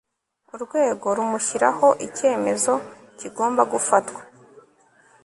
[0.55, 2.73] urwego rumushyiraho Icyemezo
[3.19, 4.21] kigomba gufatwa